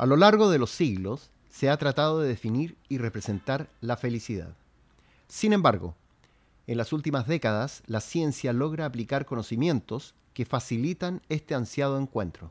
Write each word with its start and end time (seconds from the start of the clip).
A 0.00 0.06
lo 0.06 0.16
largo 0.16 0.48
de 0.48 0.58
los 0.58 0.70
siglos 0.70 1.28
se 1.50 1.68
ha 1.68 1.76
tratado 1.76 2.20
de 2.20 2.28
definir 2.28 2.74
y 2.88 2.96
representar 2.96 3.68
la 3.82 3.98
felicidad. 3.98 4.56
Sin 5.28 5.52
embargo, 5.52 5.94
en 6.66 6.78
las 6.78 6.94
últimas 6.94 7.26
décadas 7.26 7.82
la 7.84 8.00
ciencia 8.00 8.54
logra 8.54 8.86
aplicar 8.86 9.26
conocimientos 9.26 10.14
que 10.32 10.46
facilitan 10.46 11.20
este 11.28 11.54
ansiado 11.54 12.00
encuentro. 12.00 12.50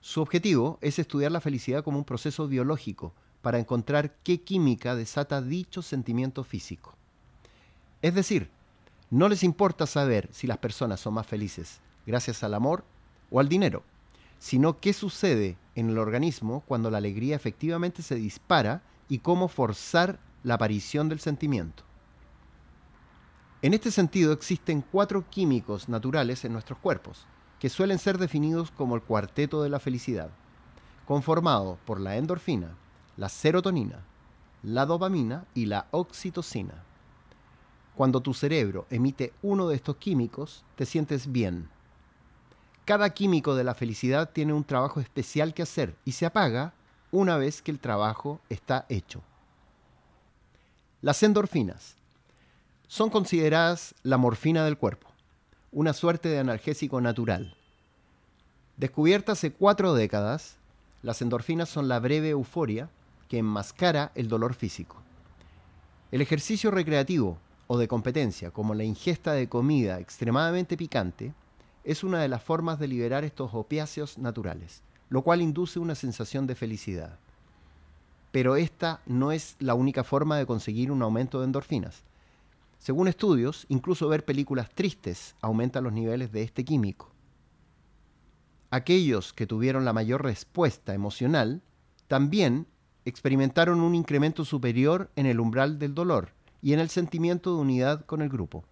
Su 0.00 0.22
objetivo 0.22 0.78
es 0.82 1.00
estudiar 1.00 1.32
la 1.32 1.40
felicidad 1.40 1.82
como 1.82 1.98
un 1.98 2.04
proceso 2.04 2.46
biológico 2.46 3.12
para 3.42 3.58
encontrar 3.58 4.14
qué 4.22 4.40
química 4.40 4.94
desata 4.94 5.42
dicho 5.42 5.82
sentimiento 5.82 6.44
físico. 6.44 6.94
Es 8.02 8.14
decir, 8.14 8.50
no 9.10 9.28
les 9.28 9.42
importa 9.42 9.84
saber 9.84 10.28
si 10.30 10.46
las 10.46 10.58
personas 10.58 11.00
son 11.00 11.14
más 11.14 11.26
felices 11.26 11.80
gracias 12.06 12.44
al 12.44 12.54
amor 12.54 12.84
o 13.32 13.40
al 13.40 13.48
dinero, 13.48 13.82
sino 14.38 14.80
qué 14.80 14.92
sucede 14.92 15.56
en 15.74 15.90
el 15.90 15.98
organismo 15.98 16.62
cuando 16.66 16.90
la 16.90 16.98
alegría 16.98 17.36
efectivamente 17.36 18.02
se 18.02 18.14
dispara 18.14 18.82
y 19.08 19.18
cómo 19.18 19.48
forzar 19.48 20.18
la 20.42 20.54
aparición 20.54 21.08
del 21.08 21.20
sentimiento. 21.20 21.84
En 23.62 23.74
este 23.74 23.90
sentido 23.90 24.32
existen 24.32 24.82
cuatro 24.82 25.28
químicos 25.28 25.88
naturales 25.88 26.44
en 26.44 26.52
nuestros 26.52 26.78
cuerpos, 26.78 27.26
que 27.58 27.68
suelen 27.68 27.98
ser 27.98 28.18
definidos 28.18 28.70
como 28.70 28.94
el 28.94 29.02
cuarteto 29.02 29.62
de 29.62 29.70
la 29.70 29.80
felicidad, 29.80 30.30
conformado 31.06 31.78
por 31.84 32.00
la 32.00 32.16
endorfina, 32.16 32.76
la 33.16 33.28
serotonina, 33.28 34.04
la 34.62 34.84
dopamina 34.84 35.46
y 35.54 35.66
la 35.66 35.86
oxitocina. 35.90 36.84
Cuando 37.94 38.20
tu 38.20 38.34
cerebro 38.34 38.86
emite 38.90 39.32
uno 39.42 39.68
de 39.68 39.76
estos 39.76 39.96
químicos, 39.96 40.64
te 40.74 40.84
sientes 40.84 41.32
bien. 41.32 41.68
Cada 42.86 43.10
químico 43.10 43.56
de 43.56 43.64
la 43.64 43.74
felicidad 43.74 44.30
tiene 44.30 44.52
un 44.52 44.62
trabajo 44.62 45.00
especial 45.00 45.54
que 45.54 45.62
hacer 45.62 45.96
y 46.04 46.12
se 46.12 46.24
apaga 46.24 46.72
una 47.10 47.36
vez 47.36 47.60
que 47.60 47.72
el 47.72 47.80
trabajo 47.80 48.40
está 48.48 48.86
hecho. 48.88 49.22
Las 51.02 51.20
endorfinas 51.24 51.96
son 52.86 53.10
consideradas 53.10 53.96
la 54.04 54.18
morfina 54.18 54.64
del 54.64 54.78
cuerpo, 54.78 55.08
una 55.72 55.92
suerte 55.94 56.28
de 56.28 56.38
analgésico 56.38 57.00
natural. 57.00 57.56
Descubiertas 58.76 59.38
hace 59.40 59.52
cuatro 59.52 59.92
décadas, 59.94 60.56
las 61.02 61.20
endorfinas 61.20 61.68
son 61.68 61.88
la 61.88 61.98
breve 61.98 62.28
euforia 62.28 62.88
que 63.28 63.38
enmascara 63.38 64.12
el 64.14 64.28
dolor 64.28 64.54
físico. 64.54 65.02
El 66.12 66.20
ejercicio 66.20 66.70
recreativo 66.70 67.36
o 67.66 67.78
de 67.78 67.88
competencia, 67.88 68.52
como 68.52 68.74
la 68.74 68.84
ingesta 68.84 69.32
de 69.32 69.48
comida 69.48 69.98
extremadamente 69.98 70.76
picante, 70.76 71.34
es 71.86 72.02
una 72.02 72.20
de 72.20 72.26
las 72.26 72.42
formas 72.42 72.80
de 72.80 72.88
liberar 72.88 73.22
estos 73.22 73.54
opiáceos 73.54 74.18
naturales, 74.18 74.82
lo 75.08 75.22
cual 75.22 75.40
induce 75.40 75.78
una 75.78 75.94
sensación 75.94 76.48
de 76.48 76.56
felicidad. 76.56 77.16
Pero 78.32 78.56
esta 78.56 79.00
no 79.06 79.30
es 79.30 79.54
la 79.60 79.74
única 79.74 80.02
forma 80.02 80.36
de 80.36 80.46
conseguir 80.46 80.90
un 80.90 81.00
aumento 81.00 81.38
de 81.38 81.46
endorfinas. 81.46 82.02
Según 82.80 83.06
estudios, 83.06 83.66
incluso 83.68 84.08
ver 84.08 84.24
películas 84.24 84.68
tristes 84.74 85.36
aumenta 85.40 85.80
los 85.80 85.92
niveles 85.92 86.32
de 86.32 86.42
este 86.42 86.64
químico. 86.64 87.12
Aquellos 88.70 89.32
que 89.32 89.46
tuvieron 89.46 89.84
la 89.84 89.92
mayor 89.92 90.24
respuesta 90.24 90.92
emocional 90.92 91.62
también 92.08 92.66
experimentaron 93.04 93.80
un 93.80 93.94
incremento 93.94 94.44
superior 94.44 95.08
en 95.14 95.26
el 95.26 95.38
umbral 95.38 95.78
del 95.78 95.94
dolor 95.94 96.30
y 96.62 96.72
en 96.72 96.80
el 96.80 96.90
sentimiento 96.90 97.54
de 97.54 97.60
unidad 97.60 98.04
con 98.06 98.22
el 98.22 98.28
grupo. 98.28 98.64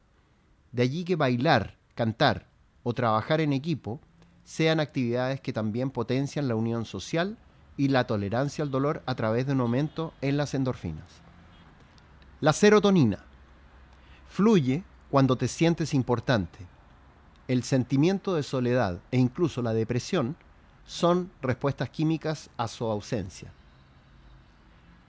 De 0.72 0.82
allí 0.82 1.04
que 1.04 1.14
bailar, 1.14 1.76
cantar 1.94 2.52
o 2.84 2.92
trabajar 2.92 3.40
en 3.40 3.52
equipo 3.52 3.98
sean 4.44 4.78
actividades 4.78 5.40
que 5.40 5.52
también 5.52 5.90
potencian 5.90 6.46
la 6.46 6.54
unión 6.54 6.84
social 6.84 7.36
y 7.76 7.88
la 7.88 8.06
tolerancia 8.06 8.62
al 8.62 8.70
dolor 8.70 9.02
a 9.06 9.16
través 9.16 9.46
de 9.46 9.54
un 9.54 9.62
aumento 9.62 10.12
en 10.20 10.36
las 10.36 10.54
endorfinas. 10.54 11.04
La 12.41 12.52
serotonina 12.52 13.19
fluye 14.28 14.84
cuando 15.10 15.36
te 15.36 15.48
sientes 15.48 15.94
importante. 15.94 16.59
El 17.48 17.62
sentimiento 17.62 18.34
de 18.34 18.42
soledad 18.42 19.00
e 19.10 19.19
incluso 19.19 19.62
la 19.62 19.72
depresión 19.72 20.36
son 20.86 21.30
respuestas 21.41 21.88
químicas 21.91 22.50
a 22.56 22.69
su 22.69 22.84
ausencia. 22.84 23.53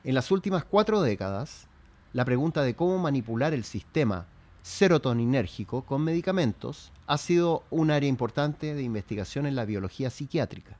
En 0.03 0.15
las 0.15 0.31
últimas 0.31 0.63
cuatro 0.63 1.01
décadas, 1.01 1.67
la 2.13 2.23
pregunta 2.23 2.61
de 2.61 2.75
cómo 2.75 2.97
manipular 2.97 3.53
el 3.53 3.63
sistema 3.63 4.27
serotoninérgico 4.65 5.83
con 5.83 6.03
medicamentos 6.03 6.91
ha 7.05 7.19
sido 7.19 7.61
un 7.69 7.91
área 7.91 8.09
importante 8.09 8.73
de 8.73 8.81
investigación 8.81 9.45
en 9.45 9.55
la 9.55 9.63
biología 9.63 10.09
psiquiátrica, 10.09 10.75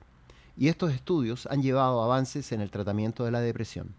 y 0.57 0.69
estos 0.69 0.91
estudios 0.91 1.45
han 1.51 1.61
llevado 1.61 2.03
avances 2.03 2.51
en 2.51 2.61
el 2.61 2.71
tratamiento 2.71 3.25
de 3.25 3.31
la 3.31 3.41
depresión. 3.41 3.93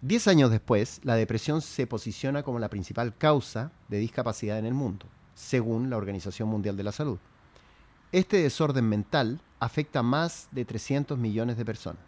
Diez 0.00 0.28
años 0.28 0.52
después, 0.52 1.00
la 1.02 1.16
depresión 1.16 1.60
se 1.60 1.88
posiciona 1.88 2.44
como 2.44 2.60
la 2.60 2.68
principal 2.68 3.16
causa 3.16 3.72
de 3.88 3.98
discapacidad 3.98 4.60
en 4.60 4.66
el 4.66 4.74
mundo, 4.74 5.06
según 5.34 5.90
la 5.90 5.96
Organización 5.96 6.48
Mundial 6.48 6.76
de 6.76 6.84
la 6.84 6.92
Salud. 6.92 7.18
Este 8.12 8.36
desorden 8.36 8.88
mental 8.88 9.40
afecta 9.58 9.98
a 9.98 10.04
más 10.04 10.46
de 10.52 10.64
300 10.64 11.18
millones 11.18 11.56
de 11.56 11.64
personas. 11.64 12.04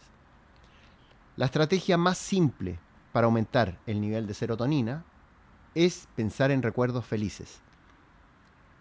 La 1.34 1.46
estrategia 1.46 1.96
más 1.96 2.16
simple 2.16 2.78
para 3.10 3.24
aumentar 3.24 3.76
el 3.86 4.00
nivel 4.00 4.28
de 4.28 4.34
serotonina 4.34 5.04
es 5.76 6.08
pensar 6.16 6.50
en 6.50 6.62
recuerdos 6.62 7.04
felices. 7.04 7.60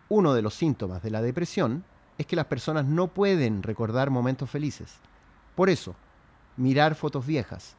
Uno 0.07 0.33
de 0.33 0.41
los 0.41 0.53
síntomas 0.53 1.03
de 1.03 1.11
la 1.11 1.22
depresión 1.22 1.83
es 2.17 2.25
que 2.25 2.38
las 2.38 2.45
personas 2.45 2.85
no 2.85 3.09
pueden 3.09 3.63
recordar 3.63 4.09
momentos 4.09 4.50
felices. 4.50 4.95
Por 5.55 5.69
eso, 5.69 5.94
mirar 6.55 6.95
fotos 6.95 7.25
viejas, 7.25 7.75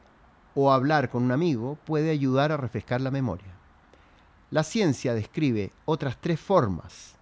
o 0.53 0.71
hablar 0.71 1.09
con 1.09 1.23
un 1.23 1.31
amigo 1.31 1.79
puede 1.83 2.11
ayudar 2.11 2.51
a 2.51 2.57
refrescar 2.57 3.01
la 3.01 3.09
memoria. 3.09 3.55
La 4.51 4.63
ciencia 4.63 5.15
describe 5.15 5.71
otras 5.85 6.17
tres 6.21 6.39
formas. 6.39 7.15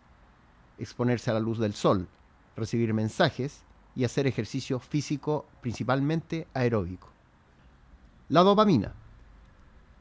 Exponerse 0.77 1.31
a 1.31 1.35
la 1.35 1.39
luz 1.39 1.59
del 1.59 1.75
sol, 1.75 2.09
recibir 2.57 2.93
mensajes 2.93 3.61
y 3.95 4.03
hacer 4.03 4.27
ejercicio 4.27 4.79
físico 4.79 5.45
principalmente 5.61 6.45
aeróbico. 6.53 7.07
La 8.27 8.41
dopamina 8.41 8.93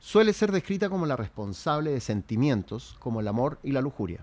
suele 0.04 0.34
ser 0.34 0.52
descrita 0.52 0.90
como 0.90 1.06
la 1.06 1.16
responsable 1.16 1.90
de 1.90 2.00
sentimientos 2.00 2.94
como 3.00 3.20
el 3.20 3.26
amor 3.26 3.58
y 3.62 3.72
la 3.72 3.80
lujuria, 3.80 4.20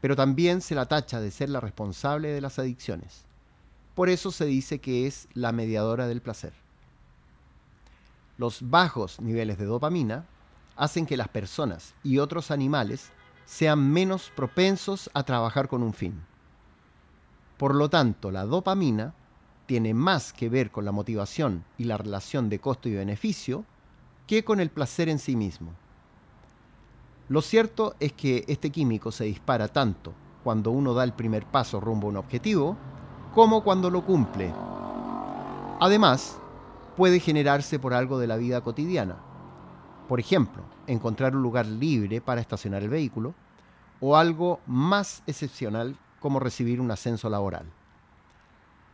pero 0.00 0.16
también 0.16 0.62
se 0.62 0.74
la 0.74 0.86
tacha 0.86 1.20
de 1.20 1.30
ser 1.30 1.50
la 1.50 1.60
responsable 1.60 2.28
de 2.28 2.40
las 2.40 2.58
adicciones. 2.58 3.26
Por 3.94 4.08
eso 4.08 4.30
se 4.32 4.46
dice 4.46 4.78
que 4.78 5.06
es 5.06 5.28
la 5.34 5.52
mediadora 5.52 6.06
del 6.06 6.22
placer. 6.22 6.54
Los 8.38 8.70
bajos 8.70 9.20
niveles 9.20 9.58
de 9.58 9.66
dopamina 9.66 10.24
hacen 10.76 11.04
que 11.04 11.18
las 11.18 11.28
personas 11.28 11.94
y 12.02 12.16
otros 12.16 12.50
animales 12.50 13.10
sean 13.44 13.92
menos 13.92 14.32
propensos 14.34 15.10
a 15.12 15.24
trabajar 15.24 15.68
con 15.68 15.82
un 15.82 15.92
fin. 15.92 16.22
Por 17.58 17.74
lo 17.74 17.90
tanto, 17.90 18.30
la 18.30 18.46
dopamina 18.46 19.12
tiene 19.66 19.92
más 19.92 20.32
que 20.32 20.48
ver 20.48 20.70
con 20.70 20.86
la 20.86 20.92
motivación 20.92 21.64
y 21.76 21.84
la 21.84 21.98
relación 21.98 22.48
de 22.48 22.60
costo 22.60 22.88
y 22.88 22.94
beneficio 22.94 23.66
que 24.26 24.44
con 24.44 24.60
el 24.60 24.70
placer 24.70 25.08
en 25.08 25.18
sí 25.18 25.36
mismo. 25.36 25.72
Lo 27.28 27.42
cierto 27.42 27.94
es 28.00 28.12
que 28.12 28.44
este 28.48 28.70
químico 28.70 29.12
se 29.12 29.24
dispara 29.24 29.68
tanto 29.68 30.12
cuando 30.42 30.70
uno 30.70 30.94
da 30.94 31.04
el 31.04 31.12
primer 31.12 31.46
paso 31.46 31.80
rumbo 31.80 32.06
a 32.08 32.10
un 32.10 32.16
objetivo 32.16 32.76
como 33.34 33.62
cuando 33.62 33.90
lo 33.90 34.04
cumple. 34.04 34.52
Además, 35.80 36.38
puede 36.96 37.20
generarse 37.20 37.78
por 37.78 37.94
algo 37.94 38.18
de 38.18 38.26
la 38.26 38.36
vida 38.36 38.60
cotidiana. 38.60 39.16
Por 40.08 40.20
ejemplo, 40.20 40.62
encontrar 40.86 41.34
un 41.34 41.42
lugar 41.42 41.66
libre 41.66 42.20
para 42.20 42.40
estacionar 42.40 42.82
el 42.82 42.90
vehículo 42.90 43.34
o 44.00 44.16
algo 44.16 44.60
más 44.66 45.22
excepcional 45.26 45.96
como 46.20 46.40
recibir 46.40 46.80
un 46.80 46.90
ascenso 46.90 47.28
laboral. 47.28 47.66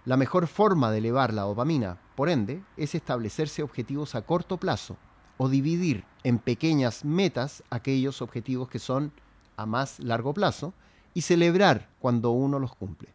La 0.04 0.16
mejor 0.16 0.46
forma 0.46 0.90
de 0.90 0.98
elevar 0.98 1.32
la 1.32 1.42
dopamina, 1.42 1.98
por 2.16 2.28
ende, 2.28 2.62
es 2.76 2.94
establecerse 2.94 3.62
objetivos 3.62 4.14
a 4.14 4.22
corto 4.22 4.56
plazo 4.56 4.96
o 5.42 5.48
dividir 5.48 6.04
en 6.22 6.38
pequeñas 6.38 7.02
metas 7.02 7.62
aquellos 7.70 8.20
objetivos 8.20 8.68
que 8.68 8.78
son 8.78 9.10
a 9.56 9.64
más 9.64 9.98
largo 9.98 10.34
plazo 10.34 10.74
y 11.14 11.22
celebrar 11.22 11.88
cuando 11.98 12.30
uno 12.30 12.58
los 12.58 12.74
cumple. 12.74 13.08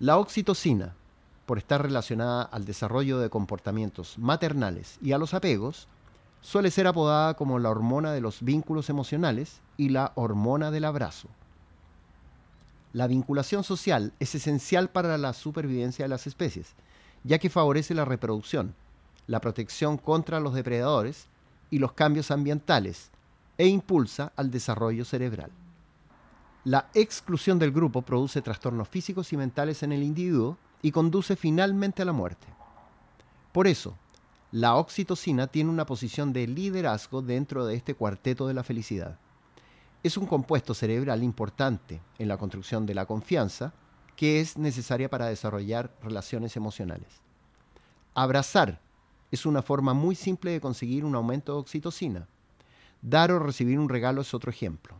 La 0.00 0.18
oxitocina, 0.18 0.96
por 1.46 1.58
estar 1.58 1.80
relacionada 1.82 2.42
al 2.42 2.64
desarrollo 2.64 3.20
de 3.20 3.30
comportamientos 3.30 4.18
maternales 4.18 4.98
y 5.00 5.12
a 5.12 5.18
los 5.18 5.34
apegos, 5.34 5.86
suele 6.40 6.72
ser 6.72 6.88
apodada 6.88 7.34
como 7.34 7.60
la 7.60 7.70
hormona 7.70 8.10
de 8.10 8.20
los 8.20 8.42
vínculos 8.42 8.90
emocionales 8.90 9.60
y 9.76 9.90
la 9.90 10.10
hormona 10.16 10.72
del 10.72 10.86
abrazo. 10.86 11.28
La 12.92 13.06
vinculación 13.06 13.62
social 13.62 14.12
es 14.18 14.34
esencial 14.34 14.90
para 14.90 15.16
la 15.16 15.32
supervivencia 15.32 16.06
de 16.06 16.08
las 16.08 16.26
especies, 16.26 16.74
ya 17.22 17.38
que 17.38 17.50
favorece 17.50 17.94
la 17.94 18.04
reproducción, 18.04 18.74
la 19.26 19.40
protección 19.40 19.96
contra 19.96 20.40
los 20.40 20.54
depredadores 20.54 21.26
y 21.70 21.78
los 21.78 21.92
cambios 21.92 22.30
ambientales, 22.30 23.10
e 23.58 23.66
impulsa 23.66 24.32
al 24.36 24.50
desarrollo 24.50 25.04
cerebral. 25.04 25.50
La 26.64 26.88
exclusión 26.94 27.58
del 27.58 27.72
grupo 27.72 28.02
produce 28.02 28.42
trastornos 28.42 28.88
físicos 28.88 29.32
y 29.32 29.36
mentales 29.36 29.82
en 29.82 29.92
el 29.92 30.02
individuo 30.02 30.56
y 30.82 30.92
conduce 30.92 31.36
finalmente 31.36 32.02
a 32.02 32.04
la 32.04 32.12
muerte. 32.12 32.46
Por 33.52 33.66
eso, 33.66 33.96
la 34.50 34.76
oxitocina 34.76 35.46
tiene 35.46 35.70
una 35.70 35.86
posición 35.86 36.32
de 36.32 36.46
liderazgo 36.46 37.22
dentro 37.22 37.66
de 37.66 37.74
este 37.74 37.94
cuarteto 37.94 38.46
de 38.46 38.54
la 38.54 38.62
felicidad. 38.62 39.18
Es 40.02 40.16
un 40.16 40.26
compuesto 40.26 40.74
cerebral 40.74 41.22
importante 41.22 42.00
en 42.18 42.28
la 42.28 42.36
construcción 42.36 42.86
de 42.86 42.94
la 42.94 43.06
confianza 43.06 43.72
que 44.16 44.40
es 44.40 44.56
necesaria 44.56 45.10
para 45.10 45.26
desarrollar 45.26 45.90
relaciones 46.02 46.56
emocionales. 46.56 47.08
Abrazar 48.14 48.80
es 49.34 49.46
una 49.46 49.62
forma 49.62 49.94
muy 49.94 50.14
simple 50.14 50.52
de 50.52 50.60
conseguir 50.60 51.04
un 51.04 51.14
aumento 51.14 51.52
de 51.52 51.58
oxitocina. 51.58 52.26
Dar 53.02 53.30
o 53.32 53.38
recibir 53.38 53.78
un 53.78 53.88
regalo 53.88 54.22
es 54.22 54.32
otro 54.32 54.50
ejemplo. 54.50 54.96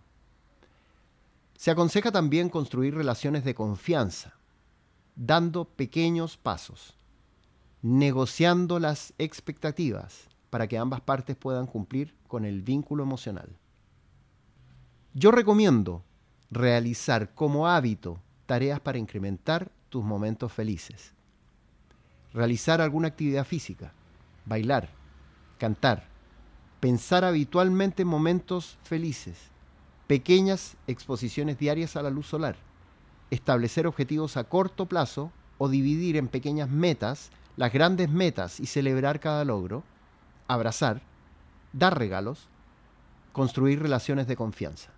Se 1.57 1.71
aconseja 1.71 2.13
también 2.13 2.49
construir 2.49 2.95
relaciones 2.95 3.45
de 3.45 3.55
confianza, 3.55 4.35
dando 5.17 5.65
pequeños 5.65 6.37
pasos, 6.37 6.95
negociando 7.81 8.79
las 8.79 9.15
expectativas 9.19 10.29
para 10.51 10.69
que 10.69 10.79
ambas 10.79 11.01
partes 11.01 11.37
puedan 11.37 11.67
cumplir 11.67 12.15
con 12.29 12.45
el 12.45 12.63
vínculo 12.63 13.03
emocional. 13.03 13.49
Yo 15.15 15.31
recomiendo 15.31 16.03
realizar 16.51 17.35
como 17.35 17.69
hábito 17.69 18.21
tareas 18.47 18.81
para 18.81 18.99
incrementar 18.99 19.71
tus 19.89 20.05
momentos 20.05 20.53
felices. 20.53 21.13
Realizar 22.33 22.81
alguna 22.81 23.09
actividad 23.09 23.45
física, 23.45 23.93
bailar, 24.47 24.89
cantar, 25.59 26.09
pensar 26.81 27.25
habitualmente 27.25 28.03
en 28.03 28.09
momentos 28.09 28.79
felices, 28.83 29.37
pequeñas 30.07 30.77
exposiciones 30.87 31.59
diarias 31.59 31.97
a 31.97 32.03
la 32.03 32.11
luz 32.11 32.27
solar, 32.27 32.57
establecer 33.31 33.87
objetivos 33.87 34.37
a 34.37 34.45
corto 34.45 34.87
plazo 34.87 35.33
o 35.59 35.69
dividir 35.69 36.17
en 36.17 36.29
pequeñas 36.29 36.69
metas 36.69 37.31
las 37.57 37.73
grandes 37.73 38.11
metas 38.11 38.61
y 38.61 38.67
celebrar 38.67 39.21
cada 39.21 39.45
logro, 39.45 39.85
abrazar, 40.49 41.03
dar 41.73 41.99
regalos, 41.99 42.49
construir 43.33 43.81
relaciones 43.81 44.27
de 44.27 44.37
confianza. 44.37 44.94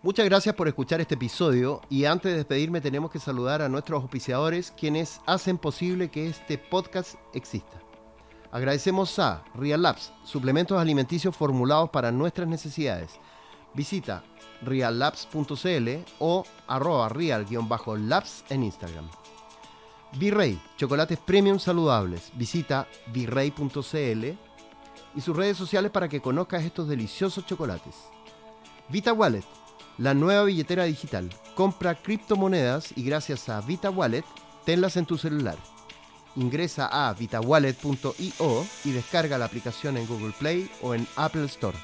Muchas 0.00 0.26
gracias 0.26 0.54
por 0.54 0.68
escuchar 0.68 1.00
este 1.00 1.16
episodio 1.16 1.80
y 1.90 2.04
antes 2.04 2.30
de 2.30 2.36
despedirme 2.36 2.80
tenemos 2.80 3.10
que 3.10 3.18
saludar 3.18 3.62
a 3.62 3.68
nuestros 3.68 4.00
auspiciadores 4.00 4.70
quienes 4.70 5.20
hacen 5.26 5.58
posible 5.58 6.08
que 6.08 6.28
este 6.28 6.56
podcast 6.56 7.16
exista. 7.34 7.80
Agradecemos 8.52 9.18
a 9.18 9.42
Real 9.56 9.82
Labs, 9.82 10.12
suplementos 10.22 10.80
alimenticios 10.80 11.36
formulados 11.36 11.90
para 11.90 12.12
nuestras 12.12 12.46
necesidades. 12.46 13.18
Visita 13.74 14.22
reallabs.cl 14.62 15.88
o 16.20 16.44
arroba 16.68 17.08
real-labs 17.08 18.44
en 18.50 18.62
Instagram. 18.62 19.08
Virrey, 20.12 20.60
chocolates 20.76 21.18
premium 21.18 21.58
saludables. 21.58 22.30
Visita 22.34 22.86
virrey.cl 23.12 24.24
y 25.16 25.20
sus 25.20 25.36
redes 25.36 25.56
sociales 25.56 25.90
para 25.90 26.08
que 26.08 26.20
conozcas 26.20 26.62
estos 26.62 26.88
deliciosos 26.88 27.44
chocolates. 27.44 27.96
Vita 28.88 29.12
Wallet, 29.12 29.44
la 29.98 30.14
nueva 30.14 30.44
billetera 30.44 30.84
digital. 30.84 31.28
Compra 31.54 31.96
criptomonedas 31.96 32.92
y 32.96 33.02
gracias 33.02 33.48
a 33.48 33.60
Vita 33.60 33.90
Wallet, 33.90 34.22
tenlas 34.64 34.96
en 34.96 35.06
tu 35.06 35.18
celular. 35.18 35.56
Ingresa 36.36 36.86
a 36.86 37.12
vitawallet.io 37.14 38.64
y 38.84 38.92
descarga 38.92 39.38
la 39.38 39.46
aplicación 39.46 39.96
en 39.96 40.06
Google 40.06 40.32
Play 40.38 40.70
o 40.82 40.94
en 40.94 41.08
Apple 41.16 41.46
Store. 41.46 41.76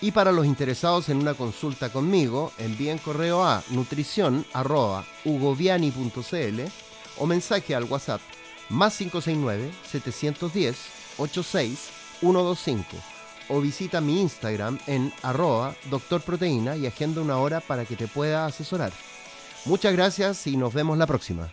Y 0.00 0.12
para 0.12 0.32
los 0.32 0.46
interesados 0.46 1.10
en 1.10 1.18
una 1.18 1.34
consulta 1.34 1.90
conmigo, 1.90 2.50
envíen 2.58 2.98
correo 2.98 3.44
a 3.44 3.62
nutrición.ugoviani.cl 3.70 6.60
o 7.18 7.26
mensaje 7.26 7.74
al 7.74 7.84
WhatsApp 7.84 8.20
más 8.70 8.96
569 8.96 9.70
710 9.90 10.76
86 11.18 11.90
125 12.20 13.13
o 13.48 13.60
visita 13.60 14.00
mi 14.00 14.20
Instagram 14.20 14.78
en 14.86 15.12
arroba 15.22 15.74
doctorproteína 15.90 16.76
y 16.76 16.86
agenda 16.86 17.20
una 17.20 17.38
hora 17.38 17.60
para 17.60 17.84
que 17.84 17.96
te 17.96 18.08
pueda 18.08 18.46
asesorar. 18.46 18.92
Muchas 19.64 19.92
gracias 19.92 20.46
y 20.46 20.56
nos 20.56 20.74
vemos 20.74 20.98
la 20.98 21.06
próxima. 21.06 21.50